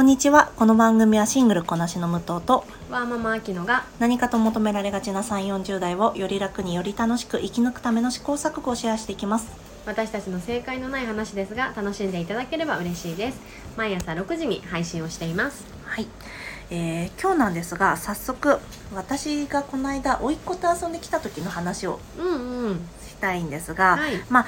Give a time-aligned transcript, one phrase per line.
[0.00, 0.50] こんにちは。
[0.56, 9.48] この番組はシングルこなしの武藤とワーママアキノが何かと求められがちな3、40代をより楽により楽しく生き抜くための試行錯誤をシェアしていきます。
[9.84, 13.40] 私たちの正解のない話ですが楽しんでいただければ嬉しいです
[13.76, 16.06] 毎朝6時に配信をしていますはい。
[16.70, 18.58] えー今日なんですが、早速
[18.94, 22.76] 私がこの間甥っ子と遊んできた時の話をうんうん
[23.06, 24.46] したいんですが、はいまあ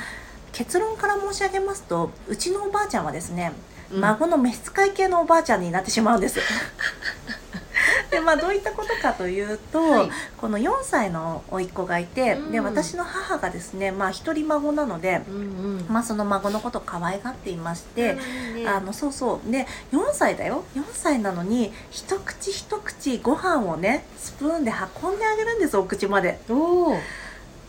[0.53, 6.41] 結論から申し上げますと、うちのおばあちゃんはですね、うん孫の召使い系のおばあちゃんになってしまうんです。
[8.11, 10.11] でまあどういったことかというと、はい。
[10.39, 12.53] この4歳の甥っ子がいて、うん。
[12.53, 15.87] で私の母がですねまあ一人孫なので、うんうん。
[15.89, 18.19] まあ、その孫のことを可愛がっていまして、
[18.57, 18.69] いいね。
[18.69, 19.51] あのそうそう。
[19.51, 20.65] で4歳だよ。
[20.77, 24.73] 4歳なのに一口一口ご飯をねスプーンで
[25.03, 26.39] 運んであげるんですお口まで。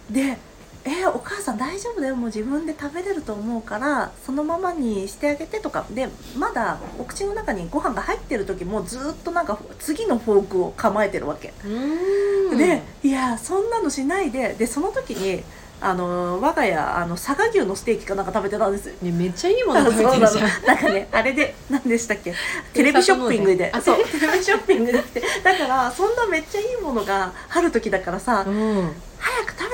[0.10, 0.38] で
[0.86, 2.16] 「えお母さん大丈夫だよ。
[2.16, 5.86] もう自分で食べれると思うからそのままにしてあげて」とか。
[5.90, 11.54] でまだお口の中にご飯が入ってる時もずっとなんか次のフォークを構えてるわけ。
[12.58, 14.56] でいやそんなのしないで。
[14.58, 15.44] でその時に
[15.82, 18.88] あの我が家あの佐賀牛のステーキかなんか食べてたんです。
[18.88, 18.96] よ。
[19.02, 20.66] ねめっちゃいいもの食べてるじゃん。
[20.66, 22.34] なんかねあれで何でしたっけ？
[22.74, 23.70] テレビショッピングで。
[23.74, 25.04] あそうテレビショッピングで。
[25.44, 28.92] だからそんなめっちゃいいものがある時だからさうん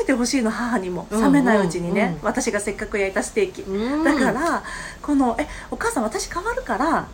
[0.10, 2.20] てほしいの母にもうん冷めないうちにね、うんうん。
[2.24, 4.04] 私がせっかく焼いたステーキ、うん。
[4.04, 4.64] だから
[5.02, 7.08] この「えお母さん私変わるから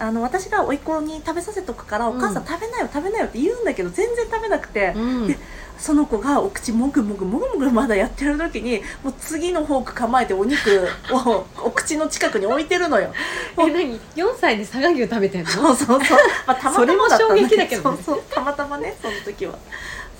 [0.00, 2.18] あの私が甥っ子に食べさせとくから、うん。
[2.18, 5.26] お母さん食べなよ食べなよ」って言うんだけど全然食べなくて、うん。
[5.28, 5.38] で
[5.78, 13.12] その子がお口もぐもぐもぐもぐまだやってる時にもう次のフォーク構えてお肉を お口の近くに置いてるのよ。
[13.58, 15.50] え何？4歳で佐賀牛食べてんの？
[15.50, 16.18] そうそうそう。
[16.46, 17.98] まあ、たまたまだったんそれも衝撃だけどね。
[18.04, 19.54] そうそう、たまたまね、その時は。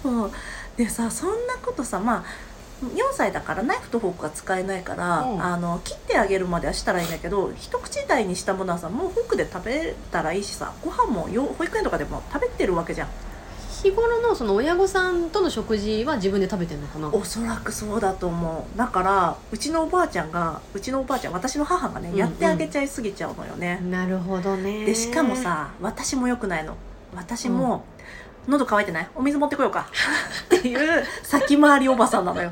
[0.03, 0.31] そう。
[0.77, 2.25] でさ、そんなことさ、まあ。
[2.81, 5.43] 4歳だからナイフとフォークが使えないから、うん。
[5.43, 13.09] あの切ってあげるまではしたらいいんだけど一口大にしたものはさもうフォークで食べたらいいしさご飯もよ保育園とかでも食べてるわけじゃん。
[13.83, 17.09] 日頃のその親御さんとの食事は自分で食べてんのかな？
[17.09, 18.79] おそらくそうだと思う。
[18.79, 22.21] だからうちのおばあちゃんがうちのおばあちゃん私の母がね、うんうん。
[22.21, 24.87] やってあげちゃいすぎちゃうのよね、なるほどね。
[24.87, 26.77] でしかもさ私も良くないの。
[27.13, 27.85] 私も、
[28.49, 29.09] 喉乾いてない？
[29.15, 29.87] お水持ってこようか。
[30.57, 32.51] っていう先回りおばさんなのよ。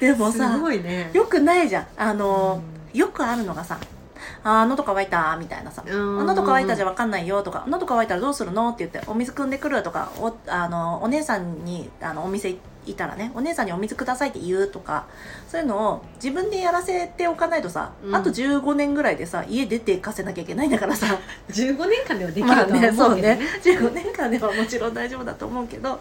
[0.00, 1.10] でもさすごいね。
[1.14, 1.86] よくないじゃん。
[1.96, 2.60] あの、
[2.92, 3.78] よくあるのがさ
[4.44, 12.56] 「あー喉乾いた」みたいなさ「うんあ喉乾いたじゃ分かんないよ」とか「喉乾いたらどうするの?」って言って「お水汲んでくる」とかおあのお姉さんにあのお店
[12.86, 15.06] いたらねお姉さんにお水くださいって言うとか
[15.48, 18.14] そういうのを自分でやらせておかないとさ、うん。
[18.14, 21.18] あと15年ぐらいでさ家出て行かせなきゃいけないんだからさ。
[21.50, 22.92] 15年間ではできると思うけどね。
[22.92, 23.22] そうね。
[23.22, 26.00] ね15年間ではもちろん大丈夫だと思うけど。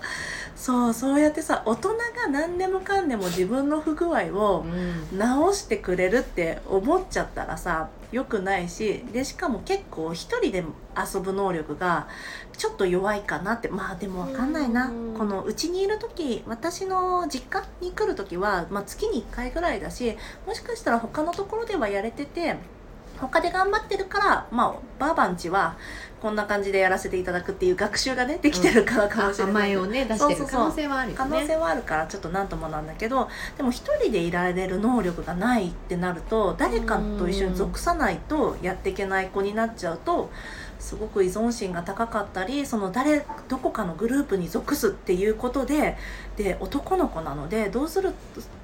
[0.55, 1.97] そうそうやってさ大人が
[2.29, 5.17] 何でもかんでも自分の不具合をうん。
[5.17, 10.63] 直してくれるって思っちゃったらさ良くないしでしかも結構一人で
[10.95, 12.07] 遊ぶ能力が
[12.57, 13.69] ちょっと弱いかなって。
[13.69, 14.87] まあでも分かんないな。
[14.87, 15.13] うん。
[15.17, 20.17] このうちにいる時私の実家に来る時は、まあ、月に1回ぐらいだし
[20.47, 22.55] もしかしたら他のところではやれてて
[23.21, 25.77] 他で頑張ってるからまあバーバンチは
[26.21, 31.17] こんな感じでやらせていただくっていう学習がねできてるからかもしれない、甘えをね出してる可能性はあるよね。
[31.17, 33.27] 可能性はあるからちょっと何ともなんだけど
[33.57, 40.29] でも一人でいられる能力がないってなると誰かと一緒に属さないとやっていけない子になっちゃうと
[40.81, 45.95] すごく依存心が高かったりその誰どこかのグループに属すっていうことで
[46.35, 48.13] で男の子なのでどうする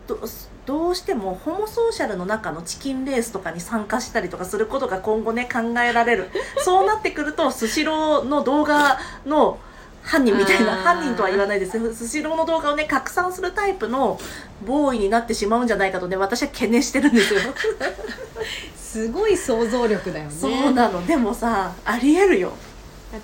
[0.07, 0.19] ど
[0.66, 6.29] どうしてもホモソーシャルの中のチキンレースとかに参加したりとかすることが今後ね考えられる。
[6.66, 9.59] そうなってくるとスシローの動画の
[10.01, 11.78] 犯人みたいな犯人とは言わないです。
[11.78, 14.19] よスシローの動画をね拡散するタイプの
[14.66, 17.41] ボーイになってしまうんじゃないかとね私は懸念してるんですよ
[18.97, 20.31] すごい想像力だよね。
[20.31, 21.06] そうなの。
[21.06, 22.53] でもさありえるよ。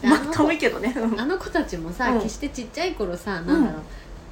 [0.04, 0.94] まあだってあの遠いけどね。
[0.96, 1.20] うん。
[1.20, 2.22] あの子たちもさ、うん。
[2.22, 3.82] 決してちっちゃい頃さなんだろう、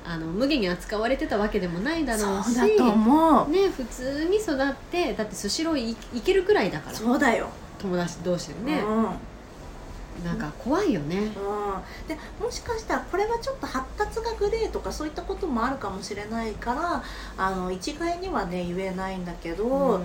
[0.06, 3.50] あの無下に扱われてたわけでもないだろうしそうだと思う。
[3.50, 6.96] ね普通に育ってだってスシローい行けるくらいだから。
[6.96, 7.47] そうだよ、
[7.79, 9.03] 友達同士でうん。
[9.03, 9.09] ね、
[10.26, 11.26] なんか怖いよね、うん、
[12.08, 17.03] でもしかしたらこれはちょっと発達がグレーとかそういったこともあるかもしれないから
[17.37, 20.02] あの一概にはね言えないんだけど、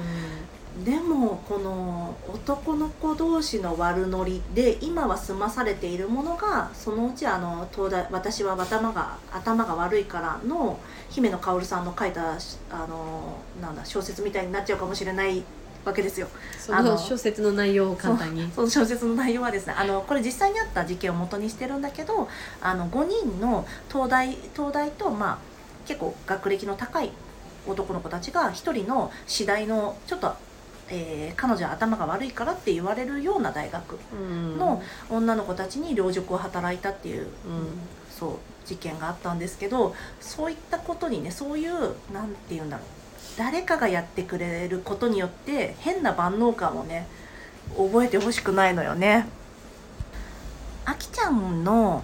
[0.84, 10.78] でもこの男の子同士の悪ノリで今は済まされているものがそのうちあの東大私は頭が頭が悪いからの
[11.08, 12.36] 姫野薫さんの書いた
[12.70, 15.42] あのなんだ小説みたいになっちゃうかもしれない
[15.86, 16.28] わけですよ。
[16.58, 22.28] そあのの小説の内容を簡単にその小説の内容はですねあのこれ実際にあった事件を元にしてるんだけど
[22.60, 25.38] あの5人の東大東大と、まあ、
[25.86, 27.12] 結構学歴の高い
[27.66, 30.34] 男の子たちが1人の次第のちょっと
[30.88, 37.28] えー彼女は頭が悪いからって言われるような大学うんの女の子たちに両辱を働いたっていううん
[38.10, 38.30] そう
[38.66, 41.72] 事件があったんですけどそういったことにねそういう
[42.12, 42.86] なんて言うんだろう
[43.38, 47.06] 誰かがやってくれることによって変な万能感をね
[47.76, 49.26] 覚えてほしくないのよね。
[50.84, 52.02] あきちゃんの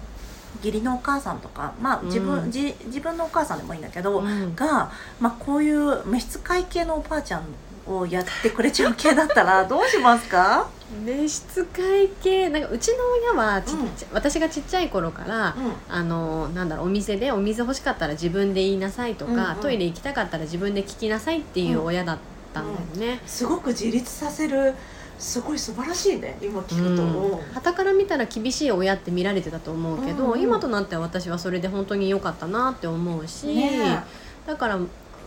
[0.63, 2.51] 義理のお母さんとかまあ自分、うん。
[2.51, 4.55] じ自分のお母さんでもいいんだけど、うん。
[4.55, 7.43] が、まあ、こういう召使い系のおばあちゃん
[7.85, 10.67] をやってくれちゃう系だったら どうしますか、
[11.05, 12.97] 召使い系なんかうちの
[13.33, 15.73] 親はちっちゃ私がちっちゃい頃から、うん。
[15.89, 19.55] あのなんだろうお店でお水欲しかったら自分で言いなさいとか、うんうん。
[19.57, 22.17] トイレ行きたかったら自分で聞きなさいっていう親だっ
[22.53, 23.21] たんだよね。
[23.25, 24.73] すごく自立させる
[25.19, 30.31] すごい素晴らしいね今聞くと、うん、傍から見たら厳しい親って見られてたと思うけど、うん。
[30.33, 34.03] うん今となっては私はそれで本当に良かったなって思うし、ね
[34.45, 34.79] だから、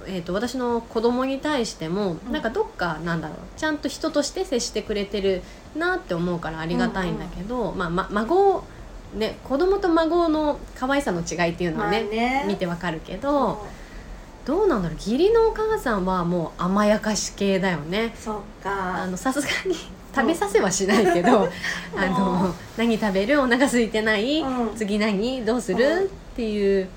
[0.07, 2.33] えー、と私の子供に対しても、うん。
[2.33, 5.43] なんかどっかなんだろうちゃんと人として接してくれてる
[5.75, 8.65] なって思うからありがたいんだけど、まあ、ま孫
[9.15, 12.45] ね子供と孫の可愛さの違いっていうのはね,、まあね。
[12.47, 13.65] 見てわかるけど
[14.47, 14.97] どうなんだろう。
[14.97, 18.15] 義理のお母さんはもう甘やかし系だよね。
[18.17, 19.03] そうか。
[19.03, 19.75] あのさすがに
[20.15, 21.49] 食べさせはしないけど、
[21.97, 23.41] あの何食べる？
[23.41, 24.77] お腹空いてない、うん。
[24.77, 25.45] 次何？
[25.45, 26.89] どうする、うんっていう。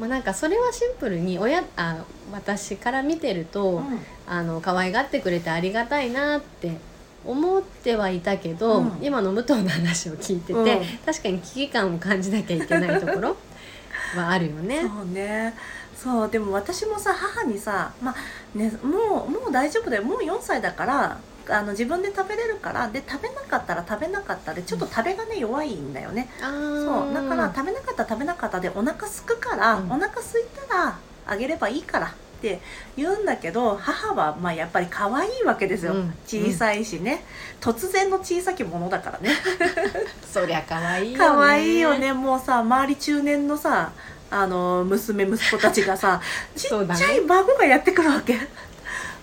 [0.00, 1.98] まあなんかそれはシンプルに親あ
[2.32, 4.00] 私から見てると、うん。
[4.26, 6.78] あの可愛がってくれてありがたいなって
[7.24, 8.92] 思ってはいたけど、うん。
[9.00, 10.66] 今の武藤の話を聞いてて、うん。
[11.06, 13.36] 確かに危機感を感じなきゃいけないところ
[14.16, 14.82] はあるよね。
[14.82, 15.54] そうね。
[15.96, 20.02] そうでも私もさ母にさ、まあね、もうもう大丈夫だよ。
[20.02, 21.18] もう4歳だから
[21.48, 26.28] あの自分で食べれるからで食べなかったら食べなかったでちょっと食べがね弱いんだよね。
[26.40, 27.14] あそう。
[27.14, 29.92] だから食べなかったら食べなかったでお腹すくから、うん。
[29.92, 32.60] お腹すいたらあげればいいからって
[32.96, 36.14] 言うんだけど母はまあやっぱり可愛いわけですよ、うん。
[36.26, 37.22] 小さいしね、
[37.60, 39.30] 突然の小さきものだからね。
[40.28, 41.18] そりゃ可愛いよね。
[41.18, 42.12] 可愛いよね。
[42.12, 43.92] もうさ周り中年のさ
[44.28, 46.20] あの娘息子たちがさ
[46.56, 48.36] ちっちゃい孫がやってくるわけ。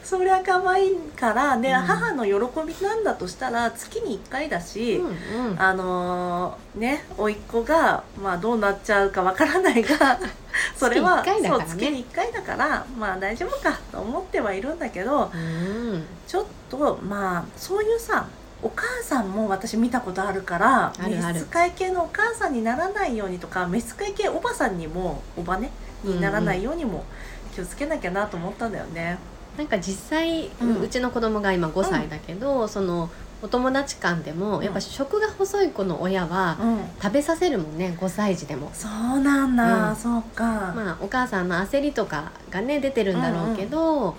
[0.10, 1.82] そりゃ可愛いからね、うん。
[1.82, 2.32] 母の喜
[2.66, 5.62] びなんだとしたら月に1回だし、うんうん。
[5.62, 10.20] あのーね甥っ子が、まあ、どうなっちゃうかわからないが
[10.76, 11.68] それは月一回だからね。
[11.70, 16.04] そう月に1回だからまあ大丈夫かと思ってはいるんだけどうん。
[16.28, 18.26] ちょっとまあそういうさ
[18.64, 25.70] お母さんも私見たことあるから召使い系のお母さんにならないようにとか召使い系おばさんにもおばね
[26.04, 27.06] にならないようにも
[27.54, 29.20] 気をつけなきゃなと思ったんだよね。
[29.60, 33.10] なんか実際、ううんちの子供が今5歳だけど、その
[33.44, 34.64] お友達間でもうん。
[34.64, 36.80] やっぱ食が細い子の親はうん。
[37.04, 38.72] 食べさせるもんね5歳児でも。
[38.74, 39.96] そうなんだ、うん。
[39.98, 44.16] そうか、まあお母さんの焦りとかがね出てるんだろうけど、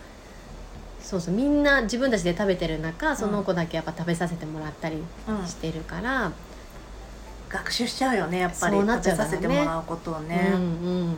[1.03, 4.99] そうそうみんな自分たちで食べてる中その子だけやっぱ食べさせてもらったりう
[5.43, 5.47] ん。
[5.47, 6.33] してるから、
[7.49, 8.77] 学習しちゃうよねやっぱり。
[8.77, 10.65] そうなっちゃう食べさせてもらうことをね、うんう
[11.13, 11.17] ん。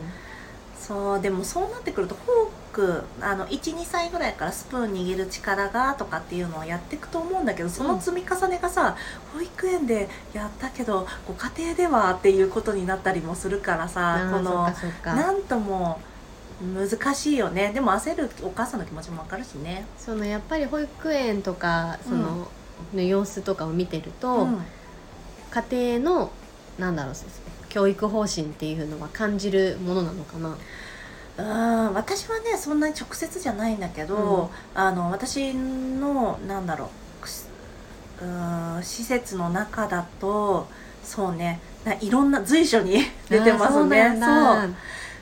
[0.79, 8.97] そうでもそうなってくるとフォークあの12歳ぐらいからスプーン握る力がとかっていうのをやっていくと思うんだけどその積み重ねがさ、
[9.33, 14.67] 保育園でやったけどご家庭ではっていうことになったりもするからあさこの
[15.05, 15.99] なんとも
[16.61, 17.71] 難しいよね。
[17.73, 19.85] でも焦るお母さんの気持ちもわかるしね。
[19.97, 22.47] そのやっぱり保育園とかその、
[22.93, 24.61] の様子とかを見てると、うん。
[25.51, 26.31] 家庭の
[26.79, 27.13] なんだろう
[27.69, 30.55] 教育方針っていうのは感じるものなのかな？
[31.37, 36.89] うん私はねそんなに直接じゃないんだけど、あの私のなんだろう
[38.23, 40.67] うん施設の中だと
[41.03, 42.99] そうねないろんな随所に
[43.29, 44.17] 出てますね。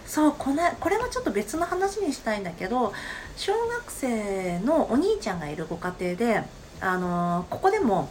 [0.05, 2.91] そうこれこれはちょっと別の話にしたいんだけど
[3.37, 6.43] 小学生のお兄ちゃんがいるご家庭で
[6.81, 8.09] あのここでも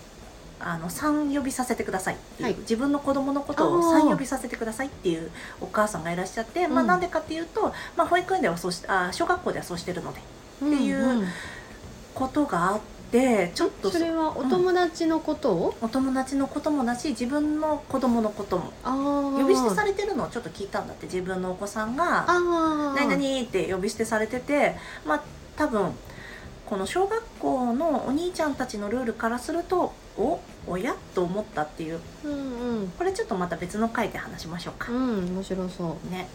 [0.60, 2.56] あの3呼びさせてくださいっていう、はい。
[2.60, 4.02] 自分の子供のことをあー。
[4.02, 10.22] 3呼びさせてくださいっていうお母さんがいらっしゃって、まあ、うんなんでかっていうと、まあ、保育園ではそうしあ小学校ではそうしてるのでっ
[10.58, 11.26] ていう
[12.14, 18.72] ことがあってちょっとそれはお友達のことを、お友達のこともだし自分の子供のことも
[19.36, 22.34] 呼び捨てされてるのをちょっと聞いたんだって自分のお子さんがあ
[22.94, 25.22] 「何々?」って呼び捨てされててまあ
[25.56, 25.92] 多分
[26.66, 32.00] この小学校のお兄ちゃんたちのルールからすると「おおや?」と思ったっていう。
[32.24, 32.34] うんう
[32.84, 32.92] ん。
[32.98, 34.92] これちょっとまた別の回で話しましょうか。
[34.92, 34.94] う。
[34.94, 36.10] ん面白そう。
[36.10, 36.28] ね。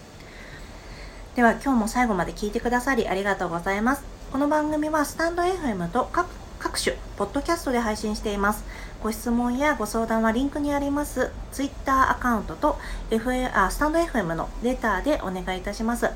[1.36, 4.04] では今日も最後まで聞いてくださりありがとうございます。
[4.32, 6.28] この番組はスタンド FM と各
[6.60, 8.64] 各種ポッドキャストで配信しています。
[9.04, 11.32] ご質問やご相談はリンクにあります。
[11.52, 12.78] Twitter アカウントと
[13.12, 16.10] FA あスタンド FM のレターでお願いいたします。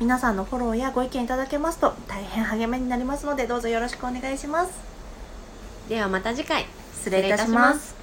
[0.00, 4.72] 皆さんのフォローやご意見いただけますと大変励みになりますのでどうぞよろしくお願いします。
[5.88, 6.66] ではまた次回
[7.02, 8.01] 失礼いたします。